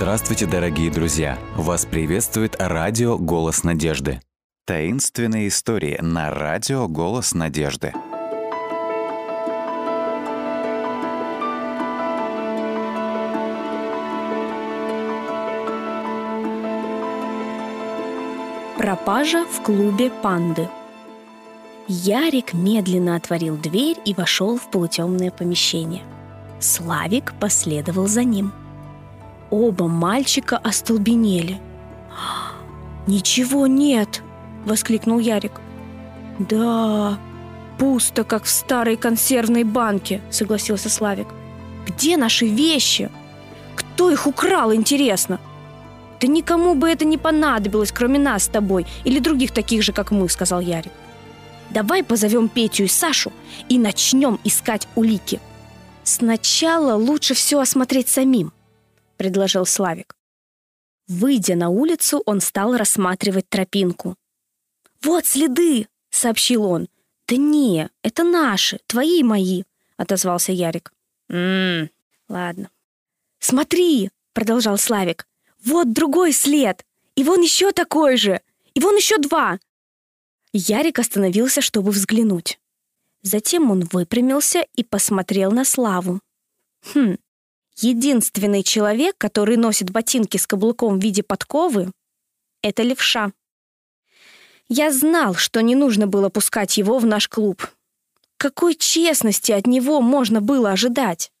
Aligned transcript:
Здравствуйте, 0.00 0.46
дорогие 0.46 0.90
друзья! 0.90 1.38
Вас 1.56 1.84
приветствует 1.84 2.56
радио 2.58 3.18
«Голос 3.18 3.64
надежды». 3.64 4.22
Таинственные 4.64 5.48
истории 5.48 5.98
на 6.00 6.30
радио 6.30 6.88
«Голос 6.88 7.34
надежды». 7.34 7.92
Пропажа 18.78 19.44
в 19.44 19.60
клубе 19.60 20.08
панды. 20.08 20.70
Ярик 21.88 22.54
медленно 22.54 23.16
отворил 23.16 23.58
дверь 23.58 23.98
и 24.06 24.14
вошел 24.14 24.56
в 24.56 24.70
полутемное 24.70 25.30
помещение. 25.30 26.04
Славик 26.58 27.34
последовал 27.38 28.06
за 28.06 28.24
ним. 28.24 28.50
Оба 29.50 29.88
мальчика 29.88 30.56
остолбенели. 30.56 31.60
«Ничего 33.06 33.66
нет!»— 33.66 34.22
воскликнул 34.64 35.18
Ярик. 35.18 35.52
«Да, 36.38 37.18
пусто, 37.78 38.24
как 38.24 38.44
в 38.44 38.48
старой 38.48 38.96
консервной 38.96 39.64
банке»,— 39.64 40.20
согласился 40.30 40.88
Славик. 40.88 41.26
«Где 41.86 42.16
наши 42.16 42.46
вещи? 42.46 43.10
Кто 43.74 44.10
их 44.10 44.26
украл, 44.26 44.72
интересно?» 44.72 45.40
«Да 46.20 46.26
никому 46.26 46.74
бы 46.74 46.88
это 46.88 47.04
не 47.04 47.18
понадобилось, 47.18 47.92
кроме 47.92 48.18
нас 48.18 48.44
с 48.44 48.48
тобой 48.48 48.86
или 49.04 49.18
других 49.18 49.52
таких 49.52 49.82
же, 49.82 49.92
как 49.92 50.10
мы»,— 50.10 50.28
сказал 50.30 50.60
Ярик. 50.60 50.92
«Давай 51.70 52.04
позовем 52.04 52.48
Петю 52.48 52.84
и 52.84 52.88
Сашу 52.88 53.32
и 53.68 53.78
начнем 53.78 54.38
искать 54.44 54.86
улики». 54.94 55.40
«Сначала 56.04 56.94
лучше 56.94 57.34
все 57.34 57.58
осмотреть 57.58 58.08
самим»,— 58.08 58.52
предложил 59.20 59.66
Славик. 59.66 60.16
Выйдя 61.06 61.54
на 61.54 61.68
улицу, 61.68 62.22
он 62.24 62.40
стал 62.40 62.74
рассматривать 62.78 63.50
тропинку. 63.50 64.16
«Вот 65.02 65.26
следы!»— 65.26 65.88
сообщил 66.10 66.64
он. 66.64 66.88
«Да 67.28 67.36
не, 67.36 67.90
это 68.02 68.24
наши, 68.24 68.80
твои 68.86 69.20
и 69.20 69.22
мои»,— 69.22 69.64
отозвался 69.98 70.52
Ярик. 70.52 70.90
«Ммм, 71.28 71.90
ладно». 72.30 72.70
«Смотри!»— 73.40 74.10
продолжал 74.32 74.78
Славик. 74.78 75.26
Вот 75.62 75.92
другой 75.92 76.32
след! 76.32 76.86
И 77.14 77.22
вон 77.22 77.42
еще 77.42 77.72
такой 77.72 78.16
же! 78.16 78.40
И 78.72 78.80
вон 78.80 78.96
еще 78.96 79.18
два!» 79.18 79.58
Ярик 80.54 80.98
остановился, 80.98 81.60
чтобы 81.60 81.90
взглянуть. 81.90 82.58
Затем 83.20 83.70
он 83.70 83.86
выпрямился 83.92 84.64
и 84.74 84.82
посмотрел 84.82 85.52
на 85.52 85.66
Славу. 85.66 86.20
«Хм, 86.94 87.18
единственный 87.82 88.62
человек, 88.62 89.16
который 89.18 89.56
носит 89.56 89.90
ботинки 89.90 90.36
с 90.36 90.46
каблуком 90.46 90.98
в 90.98 91.02
виде 91.02 91.22
подковы,— 91.22 91.92
это 92.62 92.82
левша. 92.82 93.32
Я 94.68 94.92
знал, 94.92 95.34
что 95.34 95.60
не 95.62 95.74
нужно 95.74 96.06
было 96.06 96.28
пускать 96.28 96.78
его 96.78 96.98
в 96.98 97.06
наш 97.06 97.28
клуб. 97.28 97.66
Какой 98.36 98.74
честности 98.74 99.52
от 99.52 99.66
него 99.66 100.00
можно 100.00 100.40
было 100.40 100.70
ожидать? 100.70 101.32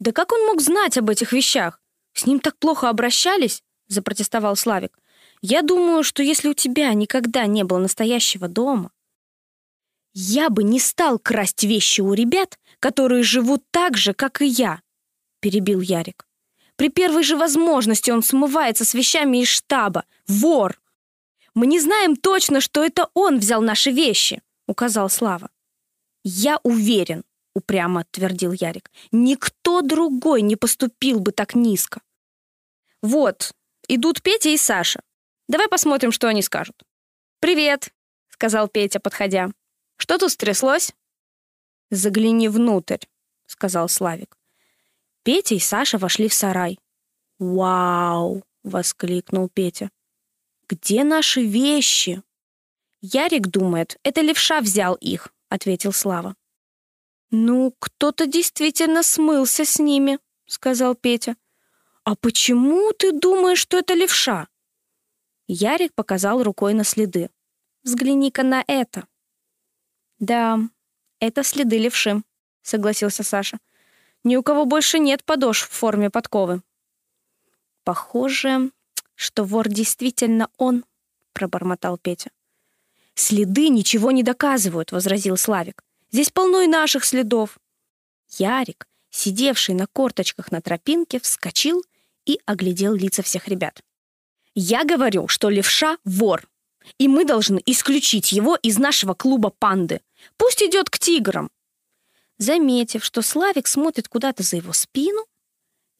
Да 0.00 0.12
как 0.12 0.32
он 0.32 0.46
мог 0.46 0.60
знать 0.60 0.98
об 0.98 1.10
этих 1.10 1.32
вещах? 1.32 1.80
С 2.12 2.26
ним 2.26 2.40
так 2.40 2.58
плохо 2.58 2.88
обращались, 2.88 3.62
запротестовал 3.88 4.54
Славик. 4.54 4.98
Я 5.40 5.62
думаю, 5.62 6.02
что 6.02 6.22
если 6.22 6.48
у 6.48 6.54
тебя 6.54 6.92
никогда 6.94 7.46
не 7.46 7.64
было 7.64 7.78
настоящего 7.78 8.48
дома, 8.48 8.90
я 10.12 10.50
бы 10.50 10.64
не 10.64 10.80
стал 10.80 11.18
красть 11.18 11.64
вещи 11.64 12.00
у 12.00 12.12
ребят, 12.12 12.58
которые 12.80 13.22
живут 13.22 13.62
так 13.70 13.96
же, 13.96 14.14
как 14.14 14.42
и 14.42 14.46
я, 14.46 14.80
перебил 15.40 15.80
Ярик. 15.80 16.26
При 16.76 16.90
первой 16.90 17.24
же 17.24 17.36
возможности 17.36 18.10
он 18.10 18.22
смывается 18.22 18.84
с 18.84 18.94
вещами 18.94 19.38
из 19.38 19.48
штаба. 19.48 20.04
Вор! 20.26 20.80
Мы 21.54 21.66
не 21.66 21.80
знаем 21.80 22.14
точно, 22.16 22.60
что 22.60 22.84
это 22.84 23.08
он 23.14 23.38
взял 23.38 23.60
наши 23.60 23.90
вещи, 23.90 24.42
указал 24.66 25.10
Слава. 25.10 25.50
Я 26.22 26.60
уверен, 26.62 27.24
упрямо 27.54 28.04
твердил 28.10 28.52
Ярик. 28.52 28.90
Никто 29.10 29.82
другой 29.82 30.42
не 30.42 30.56
поступил 30.56 31.18
бы 31.18 31.32
так 31.32 31.54
низко. 31.54 32.00
Вот, 33.02 33.52
идут 33.88 34.22
Петя 34.22 34.50
и 34.50 34.56
Саша. 34.56 35.02
Давай 35.48 35.68
посмотрим, 35.68 36.12
что 36.12 36.28
они 36.28 36.42
скажут. 36.42 36.82
«Привет»,— 37.40 37.92
сказал 38.28 38.68
Петя, 38.68 39.00
подходя. 39.00 39.50
«Что 39.96 40.18
тут 40.18 40.32
стряслось?» 40.32 40.92
«Загляни 41.90 42.48
внутрь»,— 42.48 43.04
сказал 43.46 43.88
Славик. 43.88 44.36
Петя 45.28 45.56
и 45.56 45.58
Саша 45.58 45.98
вошли 45.98 46.26
в 46.26 46.32
сарай. 46.32 46.78
«Вау!»— 47.38 48.42
воскликнул 48.64 49.50
Петя. 49.50 49.90
«Где 50.70 51.04
наши 51.04 51.42
вещи?» 51.44 52.22
«Ярик 53.02 53.48
думает, 53.48 53.98
это 54.04 54.22
левша 54.22 54.62
взял 54.62 54.94
их»,— 54.94 55.28
ответил 55.50 55.92
Слава. 55.92 56.34
«Ну, 57.30 57.74
кто-то 57.78 58.24
действительно 58.24 59.02
смылся 59.02 59.66
с 59.66 59.78
ними»,— 59.78 60.18
сказал 60.46 60.94
Петя. 60.94 61.36
«А 62.04 62.16
почему 62.16 62.94
ты 62.94 63.12
думаешь, 63.12 63.58
что 63.58 63.76
это 63.76 63.92
левша?» 63.92 64.48
Ярик 65.46 65.92
показал 65.94 66.42
рукой 66.42 66.72
на 66.72 66.84
следы. 66.84 67.28
«Взгляни-ка 67.82 68.44
на 68.44 68.64
это». 68.66 69.06
«Да, 70.18 70.58
это 71.20 71.42
следы 71.42 71.76
левши»,— 71.76 72.22
согласился 72.62 73.22
Саша. 73.22 73.58
«Ни 74.24 74.36
у 74.36 74.42
кого 74.42 74.64
больше 74.64 74.98
нет 74.98 75.24
подошв 75.24 75.68
в 75.68 75.72
форме 75.72 76.10
подковы». 76.10 76.62
«Похоже, 77.84 78.70
что 79.14 79.44
вор 79.44 79.68
действительно 79.68 80.48
он»,— 80.58 80.84
пробормотал 81.32 81.98
Петя. 81.98 82.30
«Следы 83.14 83.68
ничего 83.68 84.10
не 84.12 84.22
доказывают»,— 84.22 84.90
возразил 84.92 85.36
Славик. 85.36 85.82
«Здесь 86.12 86.30
полно 86.30 86.60
и 86.60 86.66
наших 86.66 87.04
следов». 87.04 87.58
Ярик, 88.38 88.86
сидевший 89.10 89.74
на 89.74 89.86
корточках 89.86 90.52
на 90.52 90.60
тропинке, 90.60 91.18
вскочил 91.18 91.82
и 92.26 92.38
оглядел 92.46 92.94
лица 92.94 93.22
всех 93.22 93.48
ребят. 93.48 93.82
«Я 94.54 94.84
говорю, 94.84 95.28
что 95.28 95.48
левша— 95.48 95.98
вор, 96.04 96.48
и 96.98 97.08
мы 97.08 97.24
должны 97.24 97.60
исключить 97.66 98.32
его 98.32 98.56
из 98.56 98.78
нашего 98.78 99.14
клуба 99.14 99.50
панды. 99.50 100.00
Пусть 100.36 100.62
идет 100.62 100.90
к 100.90 100.98
тиграм». 100.98 101.50
Заметив, 102.38 103.04
что 103.04 103.22
Славик 103.22 103.66
смотрит 103.66 104.08
куда-то 104.08 104.42
за 104.42 104.56
его 104.56 104.72
спину, 104.72 105.26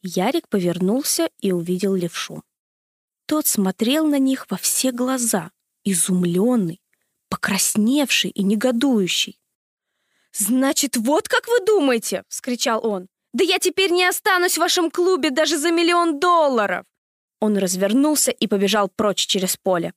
Ярик 0.03 0.49
повернулся 0.49 1.28
и 1.41 1.53
увидел 1.53 1.94
левшу. 1.94 2.43
Тот 3.26 3.47
смотрел 3.47 4.06
на 4.06 4.19
них 4.19 4.47
во 4.49 4.56
все 4.56 4.93
глаза, 4.93 5.50
изумленный, 5.84 6.81
покрасневший 7.28 8.31
и 8.31 8.43
негодующий. 8.43 9.41
«Значит, 10.32 10.97
вот 10.97 11.28
как 11.28 11.49
вы 11.49 11.65
думаете!»— 11.65 12.22
вскричал 12.28 12.87
он. 12.87 13.09
Да 13.32 13.44
я 13.44 13.59
теперь 13.59 13.91
не 13.91 14.05
останусь 14.05 14.55
в 14.55 14.60
вашем 14.60 14.91
клубе 14.91 15.31
даже 15.31 15.59
за 15.59 15.70
миллион 15.70 16.19
долларов!» 16.19 16.87
Он 17.41 17.56
развернулся 17.56 18.31
и 18.31 18.47
побежал 18.47 18.88
прочь 18.88 19.26
через 19.26 19.56
поле. 19.56 19.93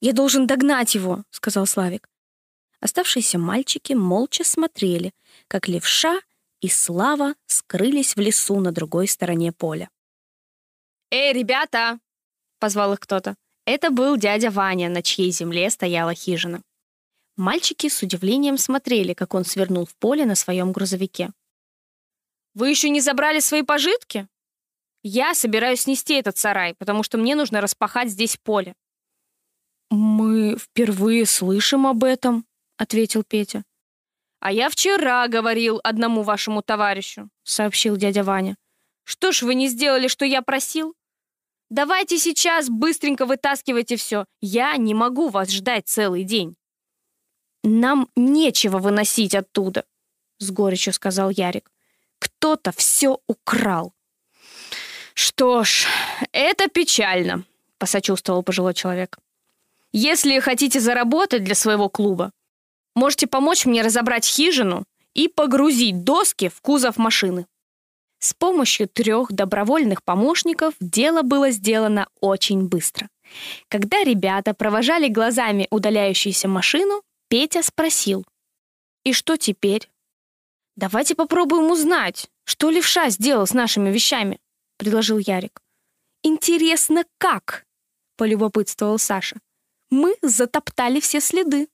«Я 0.00 0.12
должен 0.12 0.46
догнать 0.46 0.94
его»,— 0.94 1.24
сказал 1.30 1.66
Славик. 1.66 2.08
Оставшиеся 2.80 3.38
мальчики 3.38 3.92
молча 3.92 4.42
смотрели, 4.42 5.12
как 5.52 5.68
левша 5.68 6.18
и 6.62 6.68
Слава 6.70 7.34
скрылись 7.46 8.16
в 8.16 8.20
лесу 8.20 8.58
на 8.58 8.72
другой 8.72 9.06
стороне 9.06 9.52
поля. 9.52 9.90
«Эй, 11.10 11.34
ребята!»— 11.34 12.00
позвал 12.58 12.94
их 12.94 13.00
кто-то. 13.00 13.36
Это 13.66 13.90
был 13.90 14.16
дядя 14.16 14.50
Ваня, 14.50 14.88
на 14.88 15.02
чьей 15.02 15.30
земле 15.30 15.68
стояла 15.68 16.14
хижина. 16.14 16.62
Мальчики 17.36 17.90
с 17.90 18.00
удивлением 18.00 18.56
смотрели, 18.56 19.12
как 19.12 19.34
он 19.34 19.44
свернул 19.44 19.84
в 19.84 19.94
поле 19.96 20.24
на 20.24 20.36
своем 20.36 20.72
грузовике. 20.72 21.32
Вы 22.54 22.70
еще 22.70 22.88
не 22.88 23.02
забрали 23.02 23.40
свои 23.40 23.60
пожитки? 23.60 24.28
Я 25.02 25.34
собираюсь 25.34 25.82
снести 25.82 26.14
этот 26.14 26.38
сарай, 26.38 26.74
потому 26.78 27.02
что 27.02 27.18
мне 27.18 27.34
нужно 27.34 27.60
распахать 27.60 28.08
здесь 28.08 28.38
поле. 28.38 28.74
Мы 29.90 30.56
впервые 30.56 31.26
слышим 31.26 31.86
об 31.86 32.04
этом, 32.04 32.46
ответил 32.78 33.22
Петя. 33.22 33.64
А 34.42 34.50
я 34.50 34.68
вчера 34.68 35.28
говорил 35.28 35.80
одному 35.84 36.22
вашему 36.24 36.62
товарищу, 36.62 37.28
сообщил 37.44 37.96
дядя 37.96 38.24
Ваня. 38.24 38.56
Что 39.04 39.30
ж 39.30 39.42
вы 39.42 39.54
не 39.54 39.68
сделали, 39.68 40.08
что 40.08 40.24
я 40.24 40.42
просил? 40.42 40.96
Давайте 41.70 42.18
сейчас 42.18 42.68
быстренько 42.68 43.24
вытаскивайте 43.24 43.94
все. 43.94 44.24
Я 44.40 44.76
не 44.76 44.94
могу 44.94 45.28
вас 45.28 45.48
ждать 45.48 45.86
целый 45.86 46.24
день. 46.24 46.56
Нам 47.62 48.08
нечего 48.16 48.78
выносить 48.78 49.36
оттуда, 49.36 49.84
с 50.38 50.50
горечью 50.50 50.92
сказал 50.92 51.30
Ярик. 51.30 51.70
Кто-то 52.18 52.72
все 52.72 53.20
украл. 53.28 53.94
Что 55.14 55.62
ж, 55.62 55.86
это 56.32 56.66
печально, 56.66 57.44
посочувствовал 57.78 58.42
пожилой 58.42 58.74
человек. 58.74 59.20
Если 59.92 60.40
хотите 60.40 60.80
заработать 60.80 61.44
для 61.44 61.54
своего 61.54 61.88
клуба, 61.88 62.32
можете 62.94 63.26
помочь 63.26 63.66
мне 63.66 63.82
разобрать 63.82 64.24
хижину 64.24 64.84
и 65.14 65.28
погрузить 65.28 66.04
доски 66.04 66.48
в 66.48 66.60
кузов 66.60 66.96
машины. 66.96 67.46
С 68.18 68.34
помощью 68.34 68.88
трех 68.88 69.32
добровольных 69.32 70.04
помощников 70.04 70.74
дело 70.80 71.22
было 71.22 71.50
сделано 71.50 72.06
очень 72.20 72.68
быстро. 72.68 73.08
Когда 73.68 74.04
ребята 74.04 74.54
провожали 74.54 75.08
глазами 75.08 75.66
удаляющуюся 75.70 76.46
машину, 76.46 77.02
Петя 77.28 77.62
спросил. 77.62 78.24
«И 79.04 79.12
что 79.12 79.36
теперь?» 79.36 79.90
«Давайте 80.76 81.14
попробуем 81.14 81.70
узнать, 81.70 82.30
что 82.44 82.70
левша 82.70 83.10
сделал 83.10 83.46
с 83.46 83.54
нашими 83.54 83.90
вещами»,— 83.90 84.38
предложил 84.78 85.18
Ярик. 85.18 85.60
«Интересно, 86.22 87.04
как?»— 87.18 87.64
полюбопытствовал 88.16 88.98
Саша. 88.98 89.36
«Мы 89.90 90.14
затоптали 90.22 91.00
все 91.00 91.20
следы». 91.20 91.68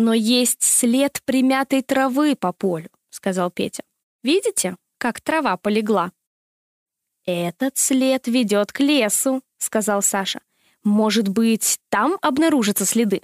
«Но 0.00 0.14
есть 0.14 0.62
след 0.62 1.20
примятой 1.24 1.82
травы 1.82 2.34
по 2.34 2.52
полю»,— 2.52 2.88
сказал 3.10 3.50
Петя. 3.50 3.82
«Видите?» 4.22 4.76
как 5.00 5.20
трава 5.22 5.56
полегла. 5.56 6.12
«Этот 7.24 7.78
след 7.78 8.28
ведет 8.28 8.70
к 8.70 8.80
лесу»,— 8.80 9.42
сказал 9.58 10.02
Саша. 10.02 10.40
«Может 10.84 11.28
быть, 11.28 11.78
там 11.88 12.18
обнаружатся 12.20 12.84
следы?» 12.84 13.22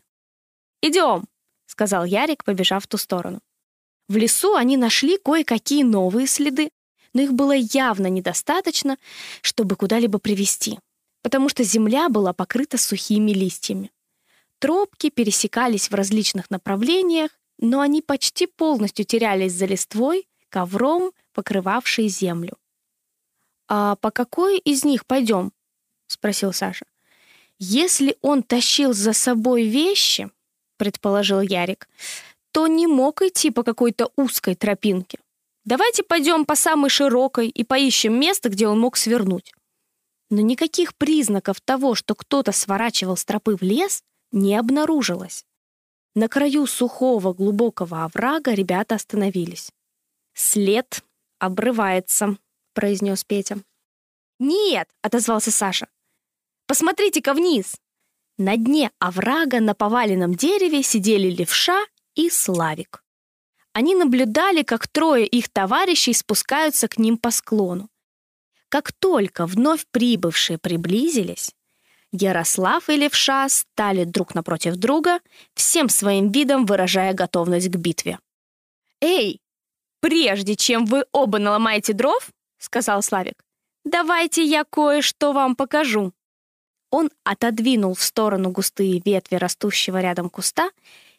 «Идем»,— 0.81 1.26
сказал 1.67 2.06
Ярик, 2.06 2.44
побежав 2.44 2.84
в 2.84 2.87
ту 2.87 2.96
сторону. 2.96 3.40
В 4.08 4.17
лесу 4.17 4.55
они 4.55 4.78
нашли 4.78 5.19
кое-какие 5.19 5.82
новые 5.82 6.26
следы, 6.26 6.70
но 7.12 7.23
их 7.23 7.34
было 7.34 7.52
явно 7.52 8.06
недостаточно, 8.06 8.96
чтобы 9.43 9.76
куда-либо 9.76 10.19
привести, 10.19 10.78
потому 11.23 11.50
что 11.50 11.62
земля 11.62 12.08
была 12.08 12.32
покрыта 12.32 12.78
сухими 12.78 13.32
листьями. 13.32 13.90
Тропки 14.58 15.11
пересекались 15.11 15.91
в 15.91 15.94
различных 15.94 16.50
направлениях, 16.50 17.31
но 17.58 17.81
они 17.81 18.03
почти 18.03 18.47
полностью 18.47 19.05
терялись 19.05 19.53
за 19.53 19.67
листвой, 19.67 20.29
ковром 20.49 21.12
покрывавшие 21.32 22.08
землю. 22.08 22.56
«А 23.69 23.97
по 23.97 24.11
какой 24.11 24.58
из 24.58 24.85
них 24.85 25.06
пойдем?»— 25.06 25.53
спросил 26.06 26.53
Саша. 26.53 26.87
«Если 27.58 28.17
он 28.23 28.43
тащил 28.43 28.93
за 28.93 29.12
собой 29.12 29.64
вещи,— 29.64 30.31
предположил 30.76 31.41
Ярик,— 31.41 31.88
то 32.52 32.67
не 32.67 32.87
мог 32.87 33.23
идти 33.23 33.50
по 33.50 33.62
какой-то 33.62 34.11
узкой 34.17 34.55
тропинке. 34.55 35.19
Давайте 35.64 36.02
пойдем 36.02 36.44
по 36.44 36.55
самой 36.55 36.91
широкой 36.91 37.49
и 37.49 37.64
поищем 37.64 38.19
место, 38.19 38.49
где 38.49 38.69
он 38.69 38.79
мог 38.79 38.97
свернуть». 38.97 39.52
Но 40.31 40.41
никаких 40.41 40.94
признаков 40.97 41.61
того, 41.61 41.94
что 41.94 42.14
кто-то 42.14 42.52
сворачивал 42.52 43.17
с 43.17 43.25
тропы 43.25 43.56
в 43.56 43.62
лес, 43.62 44.02
не 44.32 44.56
обнаружилось. 44.56 45.44
На 46.14 46.28
краю 46.28 46.67
сухого 46.67 47.34
глубокого 47.34 48.05
оврага 48.05 48.55
ребята 48.55 48.94
остановились. 48.94 49.70
След 50.34 51.02
обрывается»,— 51.38 52.37
произнес 52.75 53.25
Петя. 53.25 53.58
«Нет!»— 54.38 54.88
отозвался 55.02 55.50
Саша. 55.50 55.88
«Посмотрите-ка 56.67 57.34
вниз!» 57.34 57.76
На 58.38 58.56
дне 58.56 58.90
оврага 58.99 59.61
на 59.61 59.75
поваленном 59.75 60.34
дереве 60.34 60.82
сидели 60.82 61.31
левша 61.31 61.87
и 62.14 62.28
Славик. 62.28 63.02
Они 63.73 63.94
наблюдали, 63.94 64.62
как 64.62 64.88
трое 64.88 65.26
их 65.26 65.49
товарищей 65.49 66.12
спускаются 66.12 66.88
к 66.88 66.99
ним 66.99 67.17
по 67.17 67.31
склону. 67.31 67.88
Как 68.69 68.93
только 68.93 69.46
вновь 69.46 69.87
прибывшие 69.90 70.58
приблизились, 70.58 71.55
Ярослав 72.12 72.88
и 72.88 72.97
Левша 72.97 73.49
стали 73.49 74.05
друг 74.05 74.35
напротив 74.35 74.76
друга, 74.76 75.20
всем 75.55 75.88
своим 75.88 76.31
видом 76.31 76.67
выражая 76.67 77.12
готовность 77.12 77.69
к 77.69 77.76
битве. 77.76 78.19
«Эй, 79.00 79.41
«Прежде 80.06 80.55
чем 80.55 80.85
вы 80.87 81.05
оба 81.11 81.41
наломаете 81.41 81.93
дров,— 81.93 82.31
сказал 82.58 83.03
Славик,— 83.03 83.43
давайте 83.85 84.44
я 84.44 84.62
кое-что 84.64 85.32
вам 85.32 85.56
покажу». 85.56 86.12
Он 86.91 87.11
отодвинул 87.25 87.94
в 87.94 88.03
сторону 88.03 88.50
густые 88.50 89.02
ветви 89.05 89.35
растущего 89.35 90.00
рядом 90.00 90.31
куста, 90.31 90.70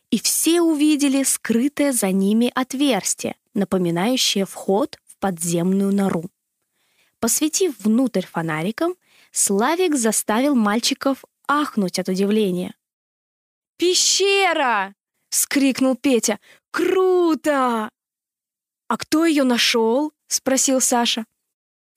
и 0.10 0.19
все 0.22 0.62
увидели 0.62 1.24
скрытое 1.24 1.92
за 1.92 2.12
ними 2.12 2.50
отверстие, 2.56 3.36
напоминающее 3.54 4.45
вход 4.45 4.98
в 5.06 5.18
подземную 5.18 5.94
нору. 5.94 6.24
Посветив 7.19 7.78
внутрь 7.80 8.25
фонариком, 8.25 8.95
Славик 9.38 9.95
заставил 9.95 10.56
мальчиков 10.56 11.24
ахнуть 11.48 12.00
от 12.00 12.10
удивления. 12.10 12.74
«Пещера!»— 13.78 14.95
вскрикнул 15.30 15.95
Петя. 15.95 16.39
«Круто!» 16.72 17.92
«А 18.88 18.98
кто 18.98 19.25
ее 19.25 19.44
нашел?»— 19.44 20.12
спросил 20.28 20.81
Саша. 20.81 21.24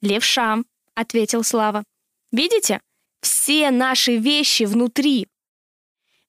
«Левша»,— 0.02 0.58
ответил 0.94 1.42
Слава. 1.42 1.82
«Видите? 2.30 2.82
Все 3.22 3.70
наши 3.70 4.18
вещи 4.18 4.64
внутри. 4.64 5.26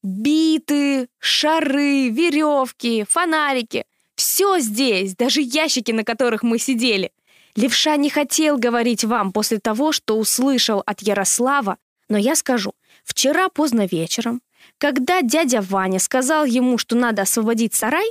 Биты, 0.01 1.09
шары, 1.19 2.07
веревки, 2.07 3.03
фонарики. 3.03 3.83
Все 4.15 4.59
здесь, 4.59 5.17
даже 5.17 5.41
ящики, 5.41 5.91
на 5.91 6.05
которых 6.05 6.41
мы 6.41 6.57
сидели. 6.57 7.11
Левша 7.55 7.95
не 7.97 8.09
хотел 8.09 8.57
говорить 8.57 9.03
вам 9.03 9.31
после 9.31 9.59
того, 9.59 9.91
что 9.91 10.17
услышал 10.17 10.83
от 10.85 11.01
Ярослава, 11.01 11.77
но 12.09 12.17
я 12.17 12.35
скажу. 12.35 12.73
Вчера 13.03 13.49
поздно 13.49 13.85
вечером, 13.85 14.41
когда 14.77 15.21
дядя 15.21 15.61
Ваня 15.61 15.99
сказал 15.99 16.45
ему, 16.45 16.77
что 16.77 16.95
надо 16.95 17.23
освободить 17.23 17.73
сарай, 17.73 18.09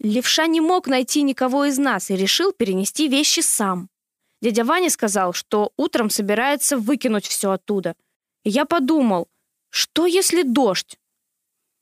Левша 0.00 0.46
не 0.46 0.60
мог 0.60 0.86
найти 0.86 1.22
никого 1.22 1.64
из 1.64 1.78
нас 1.78 2.10
и 2.10 2.16
решил 2.16 2.52
перенести 2.52 3.08
вещи 3.08 3.40
сам. 3.40 3.88
Дядя 4.40 4.64
Ваня 4.64 4.90
сказал, 4.90 5.32
что 5.32 5.72
утром 5.76 6.10
собирается 6.10 6.76
выкинуть 6.76 7.26
все 7.26 7.50
оттуда. 7.50 7.94
И 8.44 8.50
я 8.50 8.64
подумал, 8.64 9.28
что 9.70 10.06
если 10.06 10.42
дождь? 10.42 10.98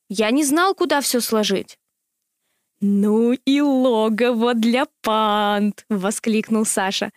Я 0.08 0.30
не 0.30 0.44
знал, 0.44 0.74
куда 0.74 1.00
все 1.00 1.20
сложить. 1.20 1.78
«Ну 2.80 3.32
и 3.32 3.60
логово 3.60 4.54
для 4.54 4.86
панд!»— 5.02 5.84
воскликнул 5.88 6.66
Саша. 6.66 7.10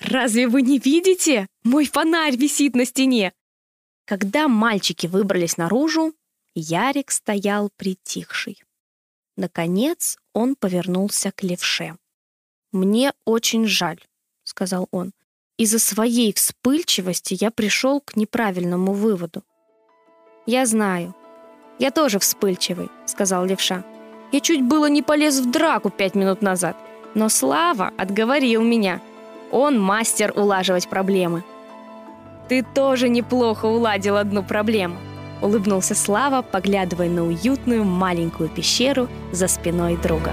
«Разве 0.00 0.48
вы 0.48 0.62
не 0.62 0.78
видите? 0.78 1.46
Мой 1.62 1.86
фонарь 1.86 2.36
висит 2.36 2.74
на 2.74 2.84
стене!» 2.84 3.32
Когда 4.06 4.48
мальчики 4.48 5.06
выбрались 5.06 5.56
наружу, 5.56 6.14
Ярик 6.54 7.10
стоял 7.10 7.70
притихший. 7.76 8.62
Наконец 9.36 10.18
он 10.32 10.56
повернулся 10.56 11.32
к 11.32 11.42
левше. 11.42 11.96
«Мне 12.72 13.12
очень 13.24 13.66
жаль»,— 13.66 14.04
сказал 14.42 14.88
он. 14.90 15.12
«Из-за 15.56 15.78
своей 15.78 16.32
вспыльчивости 16.32 17.36
я 17.40 17.52
пришел 17.52 18.00
к 18.00 18.16
неправильному 18.16 18.92
выводу». 18.92 19.44
«Я 20.46 20.66
знаю. 20.66 21.14
Я 21.78 21.92
тоже 21.92 22.18
вспыльчивый»,— 22.18 22.90
сказал 23.06 23.44
левша. 23.44 23.84
«Я 24.34 24.40
чуть 24.40 24.64
было 24.64 24.86
не 24.86 25.00
полез 25.00 25.38
в 25.38 25.48
драку 25.48 25.90
пять 25.90 26.16
минут 26.16 26.42
назад, 26.42 26.76
но 27.14 27.28
Слава 27.28 27.92
отговорил 27.96 28.64
меня. 28.64 29.00
Он 29.52 29.80
мастер 29.80 30.32
улаживать 30.34 30.88
проблемы». 30.88 31.44
«Ты 32.48 32.64
тоже 32.74 33.08
неплохо 33.08 33.66
уладил 33.66 34.16
одну 34.16 34.42
проблему», 34.42 34.96
улыбнулся 35.40 35.94
Слава, 35.94 36.42
поглядывая 36.42 37.08
на 37.08 37.22
уютную 37.22 37.84
маленькую 37.84 38.48
пещеру 38.48 39.06
за 39.30 39.46
спиной 39.46 39.96
друга. 39.96 40.32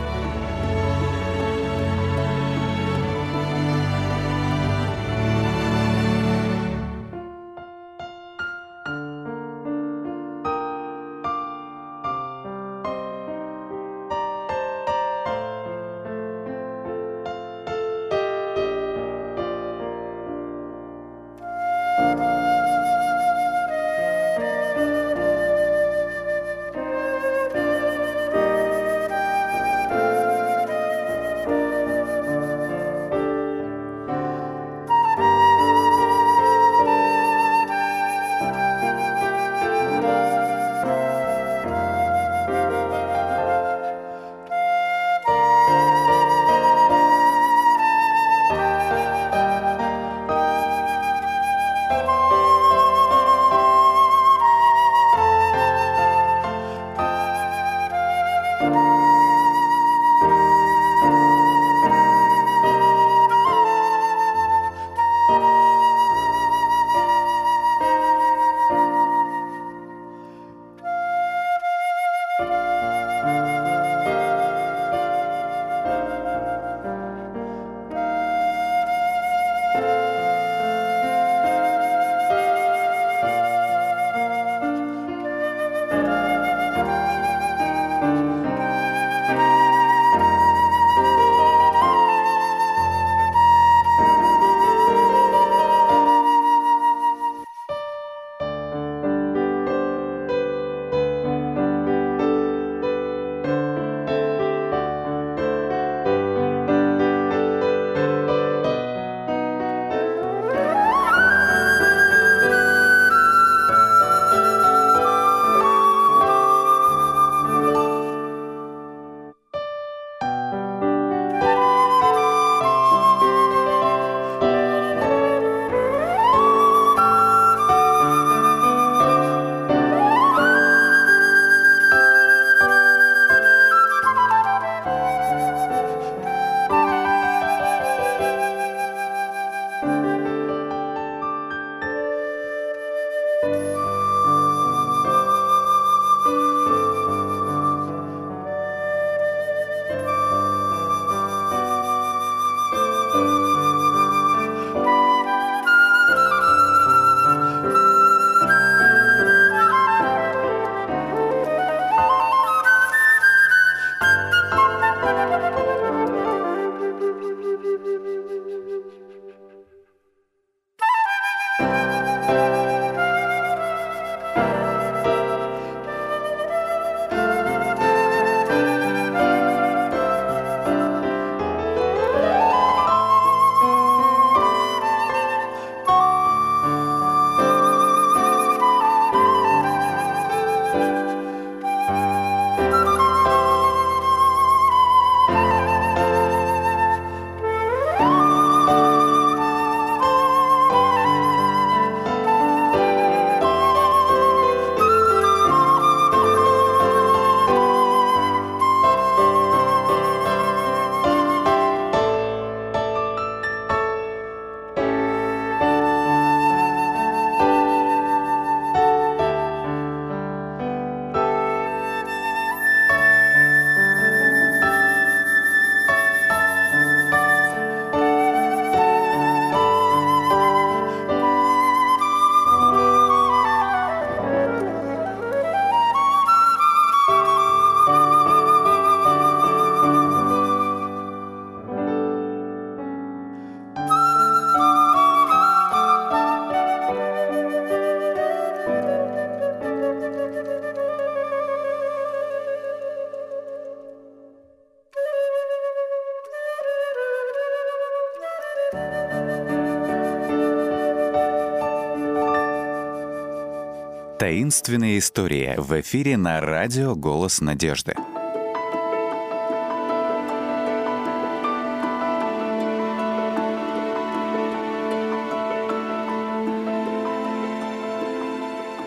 Таинственные 264.52 265.00
истории 265.00 265.56
в 265.58 265.80
эфире 265.80 266.18
на 266.18 266.42
радио 266.42 266.94
«Голос 266.94 267.40
надежды». 267.40 267.96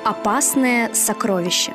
Опасное 0.04 0.92
сокровище. 0.92 1.73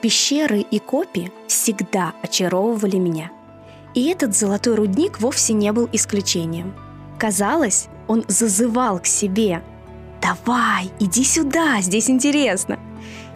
Пещеры 0.00 0.58
и 0.58 0.80
копи 0.80 1.30
всегда 1.46 2.14
очаровывали 2.20 2.96
меня. 2.96 3.30
И 3.94 4.08
этот 4.08 4.34
золотой 4.34 4.74
рудник 4.74 5.20
вовсе 5.20 5.52
не 5.52 5.70
был 5.70 5.88
исключением. 5.92 6.74
Казалось, 7.16 7.86
он 8.08 8.24
зазывал 8.26 8.98
к 8.98 9.06
себе. 9.06 9.62
«Давай, 10.22 10.90
иди 11.00 11.24
сюда, 11.24 11.80
здесь 11.80 12.08
интересно!» 12.08 12.78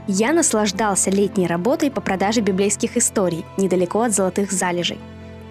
Я 0.07 0.33
наслаждался 0.33 1.11
летней 1.11 1.49
работой 1.49 1.91
по 1.91 2.01
продаже 2.01 2.41
библейских 2.41 2.97
историй 2.97 3.45
недалеко 3.57 4.03
от 4.03 4.15
золотых 4.15 4.53
залежей. 4.53 5.01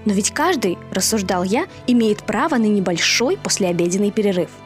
Но 0.05 0.13
ведь 0.13 0.31
каждый, 0.31 0.77
рассуждал 0.91 1.43
я, 1.43 1.65
имеет 1.87 2.23
право 2.23 2.55
на 2.55 2.65
небольшой 2.65 3.37
послеобеденный 3.37 4.11
перерыв– 4.11 4.49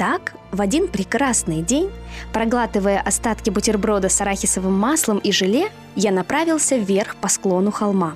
так, 0.00 0.32
в 0.50 0.62
один 0.62 0.88
прекрасный 0.88 1.60
день, 1.60 1.90
проглатывая 2.32 3.02
остатки 3.02 3.50
бутерброда 3.50 4.08
с 4.08 4.18
арахисовым 4.22 4.72
маслом 4.72 5.18
и 5.18 5.30
желе, 5.30 5.70
я 5.94 6.10
направился 6.10 6.78
вверх 6.78 7.16
по 7.16 7.28
склону 7.28 7.70
холма. 7.70 8.14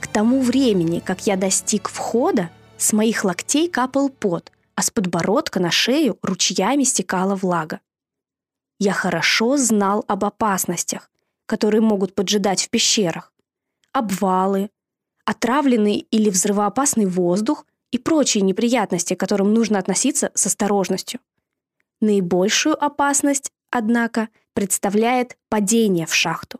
К 0.00 0.08
тому 0.08 0.42
времени, 0.42 0.98
как 0.98 1.28
я 1.28 1.36
достиг 1.36 1.88
входа, 1.88 2.50
с 2.78 2.92
моих 2.92 3.22
локтей 3.22 3.68
капал 3.68 4.08
пот, 4.08 4.50
а 4.80 4.82
с 4.82 4.90
подбородка 4.90 5.60
на 5.60 5.70
шею 5.70 6.18
ручьями 6.22 6.84
стекала 6.84 7.34
влага. 7.34 7.80
Я 8.78 8.94
хорошо 8.94 9.58
знал 9.58 10.06
об 10.08 10.24
опасностях, 10.24 11.10
которые 11.44 11.82
могут 11.82 12.14
поджидать 12.14 12.62
в 12.62 12.70
пещерах. 12.70 13.30
Обвалы, 13.92 14.70
отравленный 15.26 15.98
или 16.10 16.30
взрывоопасный 16.30 17.04
воздух 17.04 17.66
и 17.90 17.98
прочие 17.98 18.42
неприятности, 18.42 19.12
к 19.12 19.20
которым 19.20 19.52
нужно 19.52 19.78
относиться 19.78 20.30
с 20.32 20.46
осторожностью. 20.46 21.20
Наибольшую 22.00 22.82
опасность, 22.82 23.52
однако, 23.68 24.30
представляет 24.54 25.36
падение 25.50 26.06
в 26.06 26.14
шахту. 26.14 26.58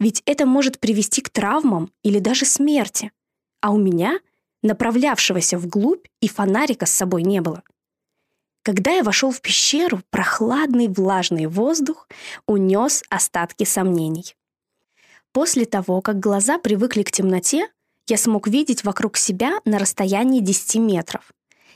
Ведь 0.00 0.22
это 0.24 0.46
может 0.46 0.80
привести 0.80 1.20
к 1.20 1.28
травмам 1.28 1.92
или 2.02 2.18
даже 2.18 2.46
смерти. 2.46 3.12
А 3.60 3.72
у 3.72 3.76
меня, 3.76 4.20
направлявшегося 4.62 5.58
вглубь, 5.58 6.06
и 6.20 6.28
фонарика 6.28 6.86
с 6.86 6.90
собой 6.90 7.22
не 7.22 7.40
было. 7.40 7.62
Когда 8.62 8.90
я 8.90 9.02
вошел 9.02 9.30
в 9.30 9.40
пещеру, 9.40 10.02
прохладный 10.10 10.88
влажный 10.88 11.46
воздух 11.46 12.08
унес 12.46 13.02
остатки 13.08 13.64
сомнений. 13.64 14.34
После 15.32 15.64
того, 15.64 16.00
как 16.00 16.18
глаза 16.18 16.58
привыкли 16.58 17.02
к 17.02 17.10
темноте, 17.10 17.70
я 18.08 18.16
смог 18.16 18.48
видеть 18.48 18.84
вокруг 18.84 19.16
себя 19.16 19.60
на 19.64 19.78
расстоянии 19.78 20.40
10 20.40 20.76
метров, 20.76 21.32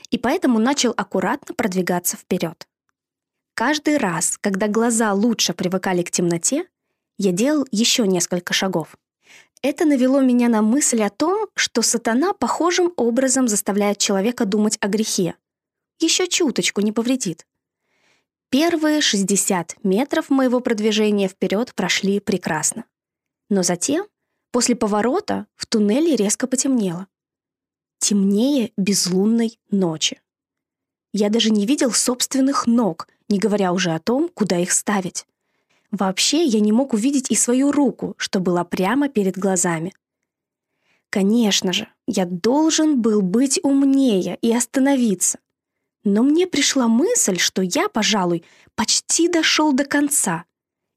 и 0.09 0.17
поэтому 0.17 0.59
начал 0.59 0.93
аккуратно 0.95 1.55
продвигаться 1.55 2.17
вперед. 2.17 2.67
Каждый 3.53 3.97
раз, 3.97 4.37
когда 4.41 4.67
глаза 4.67 5.13
лучше 5.13 5.53
привыкали 5.53 6.01
к 6.01 6.11
темноте, 6.11 6.65
я 7.17 7.31
делал 7.31 7.67
еще 7.71 8.07
несколько 8.07 8.53
шагов. 8.53 8.95
Это 9.63 9.85
навело 9.85 10.21
меня 10.21 10.47
на 10.49 10.61
мысль 10.61 11.01
о 11.01 11.09
том, 11.09 11.47
что 11.55 11.81
сатана 11.81 12.33
похожим 12.33 12.93
образом 12.95 13.47
заставляет 13.47 13.97
человека 13.97 14.45
думать 14.45 14.77
о 14.81 14.87
грехе. 14.87 15.35
Еще 15.99 16.27
чуточку 16.27 16.81
не 16.81 16.91
повредит. 16.91 17.47
Первые 18.49 19.01
60 19.01 19.77
метров 19.83 20.29
моего 20.29 20.59
продвижения 20.59 21.27
вперед 21.27 21.73
прошли 21.73 22.19
прекрасно. 22.19 22.85
Но 23.49 23.63
затем 23.63 24.05
После 24.53 24.75
поворота 24.75 25.47
в 25.55 25.65
туннеле 25.65 26.15
резко 26.15 26.45
потемнело. 26.45 27.07
Темнее 27.97 28.71
безлунной 28.77 29.59
ночи. 29.71 30.21
Я 31.11 31.29
даже 31.29 31.49
не 31.49 31.65
видел 31.65 31.91
собственных 31.91 32.67
ног, 32.67 33.07
не 33.29 33.39
говоря 33.39 33.73
уже 33.73 33.89
о 33.95 33.99
том, 33.99 34.29
куда 34.29 34.59
их 34.59 34.71
ставить. 34.71 35.25
Вообще 35.93 36.43
я 36.43 36.59
не 36.59 36.71
мог 36.71 36.93
увидеть 36.93 37.29
и 37.29 37.35
свою 37.35 37.71
руку, 37.71 38.15
что 38.17 38.39
была 38.39 38.63
прямо 38.63 39.09
перед 39.09 39.37
глазами. 39.37 39.93
Конечно 41.11 41.71
же, 41.71 41.87
я 42.07 42.25
должен 42.25 42.99
был 42.99 43.21
быть 43.21 43.59
умнее 43.61 44.39
и 44.41 44.51
остановиться. 44.51 45.37
Но 46.03 46.23
мне 46.23 46.47
пришла 46.47 46.87
мысль, 46.87 47.37
что 47.37 47.61
я, 47.61 47.89
пожалуй, 47.89 48.43
почти 48.73 49.27
дошел 49.27 49.71
до 49.71 49.85
конца, 49.85 50.45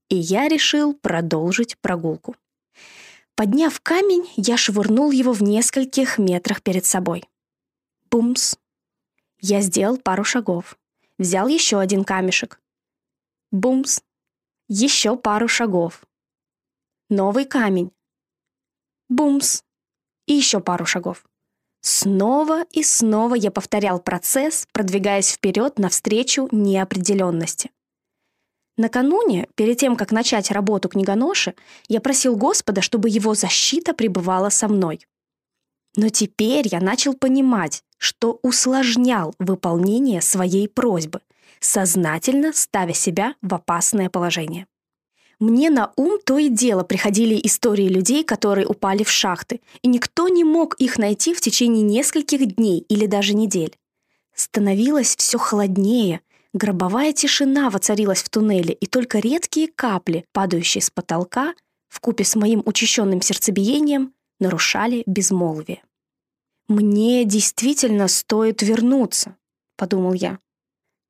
и 0.09 0.17
я 0.17 0.49
решил 0.49 0.95
продолжить 0.95 1.77
прогулку. 1.77 2.35
Подняв 3.35 3.79
камень, 3.83 4.27
я 4.37 4.57
швырнул 4.57 5.11
его 5.11 5.35
в 5.35 5.43
нескольких 5.43 6.17
метрах 6.17 6.63
перед 6.63 6.87
собой. 6.87 7.23
Бумс. 8.11 8.57
Я 9.43 9.61
сделал 9.61 9.99
пару 9.99 10.25
шагов. 10.25 10.79
Взял 11.19 11.49
еще 11.49 11.79
один 11.81 12.03
камешек. 12.03 12.63
Бумс. 13.53 14.01
Еще 14.69 15.17
пару 15.17 15.47
шагов. 15.47 16.03
Новый 17.09 17.45
камень. 17.45 17.93
Бумс. 19.09 19.63
И 20.27 20.33
еще 20.33 20.59
пару 20.59 20.85
шагов. 20.85 21.25
Снова 21.83 22.65
и 22.73 22.83
снова 22.83 23.37
я 23.37 23.53
повторял 23.53 24.01
процесс, 24.01 24.67
продвигаясь 24.73 25.31
вперед 25.31 25.79
навстречу 25.79 26.49
неопределенности. 26.51 27.71
Накануне, 28.77 29.47
перед 29.55 29.79
тем, 29.79 29.95
как 29.95 30.11
начать 30.11 30.51
работу 30.51 30.89
книгоноши, 30.89 31.55
я 31.87 32.01
просил 32.01 32.35
Господа, 32.35 32.83
чтобы 32.83 33.09
его 33.09 33.35
защита 33.35 33.95
пребывала 33.95 34.49
со 34.49 34.67
мной. 34.67 35.07
Но 35.95 36.09
теперь 36.09 36.67
я 36.67 36.81
начал 36.81 37.15
понимать, 37.15 37.85
что 37.99 38.41
усложнял 38.43 39.33
выполнение 39.39 40.21
своей 40.21 40.69
просьбы, 40.69 41.21
сознательно 41.67 42.53
ставя 42.53 42.95
себя 42.95 43.35
в 43.43 43.55
опасное 43.55 44.09
положение. 44.09 44.67
Мне 45.39 45.69
на 45.69 45.93
ум 45.97 46.19
то 46.25 46.39
и 46.39 46.49
дело 46.49 46.83
приходили 46.83 47.39
истории 47.43 47.89
людей, 47.89 48.25
которые 48.25 48.67
упали 48.67 49.03
в 49.03 49.11
шахты, 49.11 49.61
и 49.83 49.89
никто 49.89 50.29
не 50.29 50.45
мог 50.45 50.75
их 50.77 50.97
найти 50.99 51.35
в 51.35 51.41
течение 51.41 51.83
нескольких 51.83 52.57
дней 52.57 52.87
или 52.89 53.07
даже 53.07 53.35
недель. 53.35 53.77
Становилось 54.35 55.17
все 55.17 55.39
холоднее, 55.39 56.21
Гробовая 56.57 57.13
тишина 57.13 57.69
воцарилась 57.69 58.23
в 58.23 58.31
туннеле, 58.31 58.73
и 58.73 58.87
только 58.87 59.19
редкие 59.19 59.69
капли, 59.69 60.25
падающие 60.33 60.81
с 60.81 60.89
потолка, 60.89 61.55
в 61.87 62.01
купе 62.01 62.25
с 62.25 62.35
моим 62.35 62.63
учащенным 62.65 63.21
сердцебиением, 63.21 64.15
нарушали 64.41 65.03
безмолвие. 65.05 65.83
«Мне 66.67 67.27
действительно 67.27 68.09
стоит 68.09 68.63
вернуться»,— 68.63 69.37
подумал 69.77 70.15
я. 70.15 70.39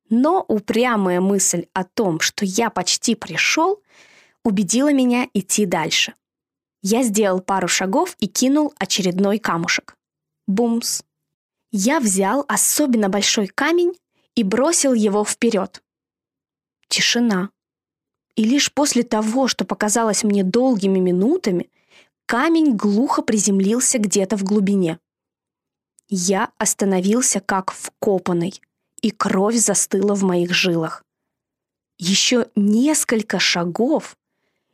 Но 0.09 0.45
упрямая 0.47 1.21
мысль 1.21 1.67
о 1.73 1.85
том, 1.85 2.21
что 2.21 2.45
я 2.45 2.71
почти 2.71 3.15
пришел, 3.15 3.83
убедила 4.45 4.93
меня 4.93 5.29
идти 5.35 5.67
дальше. 5.67 6.15
Я 6.83 7.03
сделал 7.03 7.41
пару 7.41 7.67
шагов 7.67 8.17
и 8.21 8.29
кинул 8.29 8.73
очередной 8.79 9.39
камушек. 9.39 9.97
Бумс. 10.47 11.03
Я 11.73 11.99
взял 11.99 12.45
особенно 12.47 13.09
большой 13.09 13.49
камень 13.49 13.95
и 14.37 14.45
бросил 14.45 14.95
его 14.95 15.25
вперед. 15.25 15.83
Тишина. 16.89 17.51
И 18.37 18.45
лишь 18.45 18.73
после 18.73 19.03
того, 19.03 19.49
что 19.49 19.65
показалось 19.65 20.23
мне 20.23 20.45
долгими 20.45 21.01
минутами, 21.01 21.71
камень 22.27 22.77
глухо 22.77 23.23
приземлился 23.23 23.99
где-то 23.99 24.37
в 24.37 24.45
глубине. 24.45 25.01
Я 26.09 26.53
остановился 26.59 27.41
как 27.41 27.73
вкопанный, 27.73 28.61
и 29.07 29.11
кровь 29.13 29.55
застыла 29.55 30.17
в 30.17 30.25
моих 30.25 30.53
жилах. 30.53 31.05
Еще 31.97 32.49
несколько 32.57 33.39
шагов, 33.39 34.17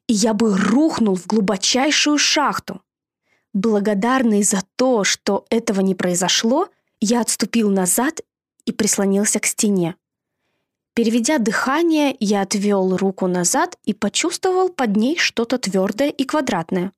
и 0.06 0.14
я 0.14 0.32
бы 0.32 0.56
рухнул 0.56 1.16
в 1.16 1.26
глубочайшую 1.26 2.16
шахту. 2.16 2.80
Благодарный 3.52 4.42
за 4.42 4.62
то, 4.76 5.04
что 5.04 5.44
этого 5.50 5.82
не 5.82 5.94
произошло, 5.94 6.68
я 6.98 7.20
отступил 7.20 7.68
назад 7.68 8.22
и 8.64 8.72
прислонился 8.72 9.38
к 9.38 9.44
стене. 9.44 9.96
Переведя 10.94 11.36
дыхание, 11.36 12.16
я 12.18 12.40
отвел 12.40 12.96
руку 12.96 13.26
назад 13.26 13.76
и 13.84 13.92
почувствовал 13.92 14.70
под 14.70 14.96
ней 14.96 15.18
что-то 15.18 15.58
твердое 15.58 16.08
и 16.08 16.24
квадратное. 16.24 16.92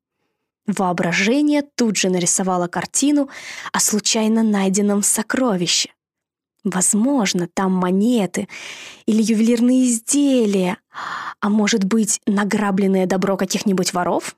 Воображение 0.69 1.63
тут 1.63 1.97
же 1.97 2.11
нарисовало 2.11 2.69
картину 2.69 3.29
о 3.73 3.81
случайно 3.81 4.45
найденном 4.45 5.03
сокровище. 5.03 5.91
Возможно, 6.65 7.47
там 7.53 7.73
монеты 7.73 8.49
или 9.05 9.23
ювелирные 9.23 9.85
изделия, 9.85 10.79
а 11.41 11.51
может 11.51 11.85
быть, 11.85 12.23
награбленное 12.27 13.07
добро 13.07 13.37
каких-нибудь 13.37 13.93
воров? 13.93 14.35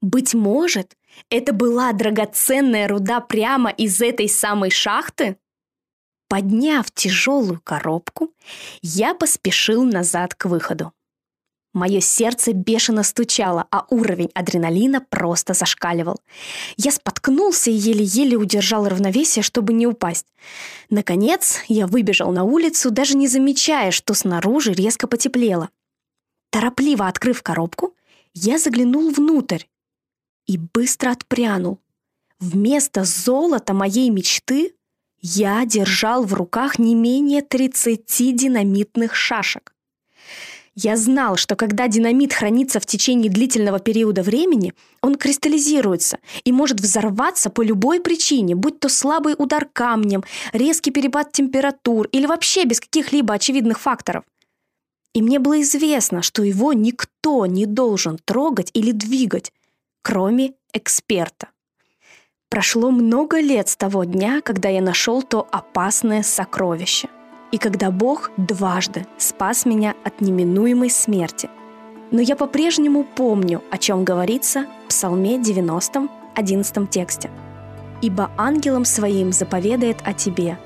Быть 0.00 0.32
может, 0.32 0.96
это 1.28 1.52
была 1.52 1.92
драгоценная 1.92 2.88
руда 2.88 3.20
прямо 3.20 3.70
из 3.70 4.00
этой 4.00 4.28
самой 4.28 4.70
шахты? 4.70 5.36
Подняв 6.28 6.90
тяжелую 6.90 7.60
коробку, 7.62 8.32
я 8.80 9.14
поспешил 9.14 9.84
назад 9.84 10.34
к 10.34 10.46
выходу. 10.46 10.92
Мое 11.72 12.00
сердце 12.00 12.52
бешено 12.52 13.02
стучало, 13.02 13.66
а 13.70 13.86
уровень 13.88 14.30
адреналина 14.34 15.00
просто 15.00 15.54
зашкаливал. 15.54 16.20
Я 16.76 16.92
споткнулся 16.92 17.70
и 17.70 17.74
еле-еле 17.74 18.36
удержал 18.36 18.86
равновесие, 18.86 19.42
чтобы 19.42 19.72
не 19.72 19.86
упасть. 19.86 20.26
Наконец, 20.90 21.60
я 21.68 21.86
выбежал 21.86 22.30
на 22.30 22.44
улицу, 22.44 22.90
даже 22.90 23.16
не 23.16 23.26
замечая, 23.26 23.90
что 23.90 24.12
снаружи 24.12 24.72
резко 24.72 25.06
потеплело. 25.06 25.70
Торопливо 26.50 27.08
открыв 27.08 27.42
коробку, 27.42 27.94
я 28.34 28.58
заглянул 28.58 29.10
внутрь 29.10 29.64
и 30.46 30.58
быстро 30.58 31.12
отпрянул. 31.12 31.78
Вместо 32.38 33.04
золота 33.04 33.72
моей 33.72 34.10
мечты 34.10 34.74
я 35.20 35.64
держал 35.64 36.24
в 36.24 36.34
руках 36.34 36.78
не 36.78 36.94
менее 36.94 37.40
30 37.40 38.04
динамитных 38.36 39.14
шашек. 39.14 39.72
Я 40.74 40.96
знал, 40.96 41.36
что 41.36 41.54
когда 41.54 41.86
динамит 41.86 42.32
хранится 42.32 42.80
в 42.80 42.86
течение 42.86 43.30
длительного 43.30 43.78
периода 43.78 44.22
времени, 44.22 44.72
он 45.02 45.16
кристаллизируется 45.16 46.18
и 46.44 46.52
может 46.52 46.80
взорваться 46.80 47.50
по 47.50 47.60
любой 47.60 48.00
причине, 48.00 48.54
будь 48.54 48.80
то 48.80 48.88
слабый 48.88 49.34
удар 49.36 49.68
камнем, 49.70 50.24
резкий 50.54 50.90
перепад 50.90 51.30
температур 51.32 52.06
или 52.06 52.24
вообще 52.24 52.64
без 52.64 52.80
каких-либо 52.80 53.34
очевидных 53.34 53.80
факторов. 53.80 54.24
И 55.12 55.20
мне 55.20 55.38
было 55.38 55.60
известно, 55.60 56.22
что 56.22 56.42
его 56.42 56.72
никто 56.72 57.44
не 57.44 57.66
должен 57.66 58.18
трогать 58.24 58.70
или 58.72 58.92
двигать, 58.92 59.52
кроме 60.00 60.54
эксперта. 60.72 61.48
Прошло 62.48 62.90
много 62.90 63.40
лет 63.40 63.68
с 63.68 63.76
того 63.76 64.04
дня, 64.04 64.40
когда 64.40 64.70
я 64.70 64.80
нашел 64.80 65.22
то 65.22 65.46
опасное 65.50 66.22
сокровище– 66.22 67.10
и 67.52 67.58
когда 67.58 67.90
Бог 67.90 68.30
дважды 68.36 69.06
спас 69.18 69.64
меня 69.64 69.94
от 70.04 70.20
неминуемой 70.20 70.90
смерти. 70.90 71.48
Но 72.10 72.20
я 72.20 72.34
по-прежнему 72.34 73.04
помню, 73.04 73.62
о 73.70 73.78
чем 73.78 74.04
говорится 74.04 74.66
в 74.84 74.88
Псалме 74.88 75.38
90, 75.38 76.08
11 76.34 76.90
тексте. 76.90 77.30
«Ибо 78.00 78.30
ангелом 78.36 78.84
своим 78.84 79.32
заповедает 79.32 79.98
о 80.04 80.12
тебе, 80.12 80.58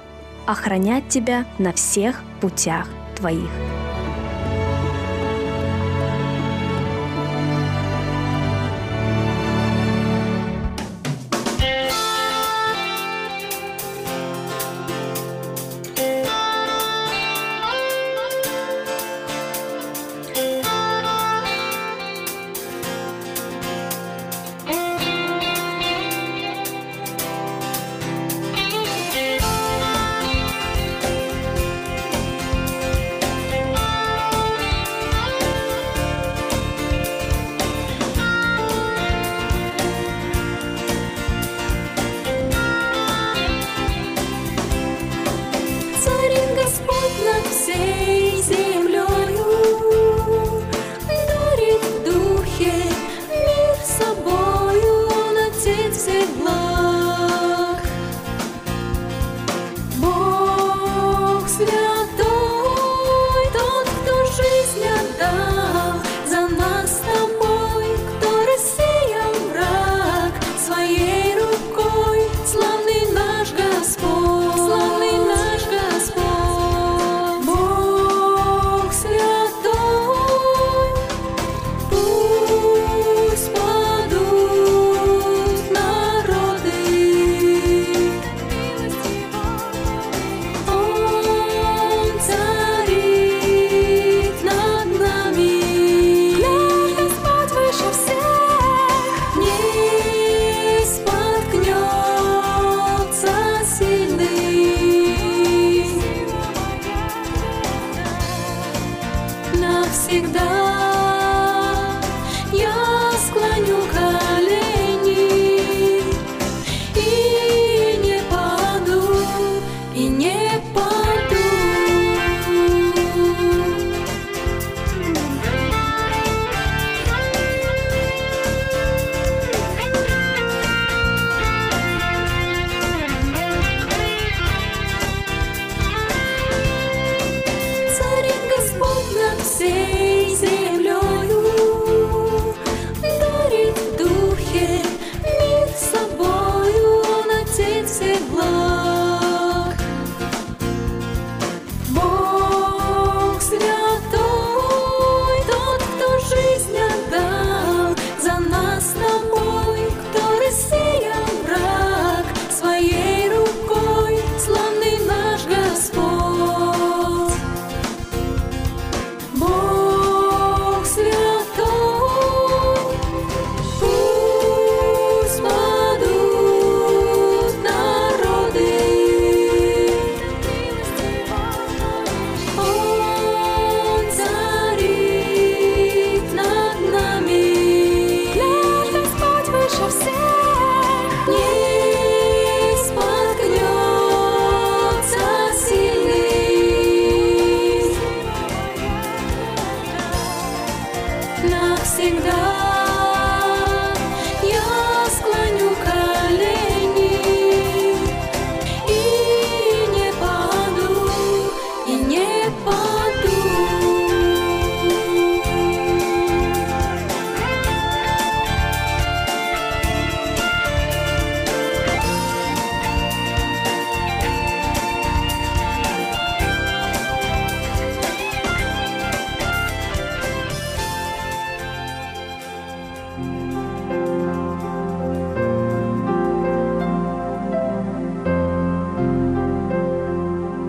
охранять 0.47 1.09
тебя 1.09 1.45
на 1.59 1.73
всех 1.73 2.23
путях 2.41 2.89
твоих». 3.17 3.51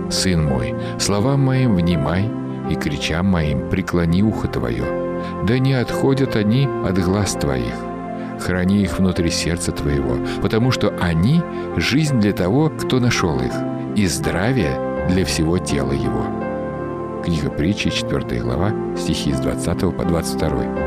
Сын 0.10 0.46
мой, 0.46 0.74
словам 1.00 1.42
моим 1.42 1.76
внимай, 1.76 2.30
и 2.70 2.76
кричам 2.76 3.28
моим 3.28 3.70
преклони 3.70 4.24
ухо 4.24 4.48
твое. 4.48 4.84
Да 5.46 5.58
не 5.60 5.74
отходят 5.74 6.36
они 6.36 6.68
от 6.86 6.98
глаз 6.98 7.34
твоих. 7.34 7.74
Храни 8.40 8.84
их 8.84 9.00
внутри 9.00 9.30
сердца 9.32 9.72
твоего, 9.72 10.18
потому 10.42 10.72
что 10.72 10.94
они— 11.00 11.42
жизнь 11.78 12.20
для 12.20 12.34
того, 12.34 12.70
кто 12.70 13.00
нашел 13.00 13.40
их, 13.40 13.54
и 13.96 14.06
здравие 14.06 15.08
для 15.10 15.26
всего 15.26 15.58
тела 15.58 15.92
его». 15.92 16.26
Книга 17.24 17.50
притчи, 17.50 17.90
4 17.90 18.40
глава, 18.42 18.72
стихи 18.96 19.34
с 19.34 19.40
20 19.40 19.98
по 19.98 20.06
22. 20.06 20.87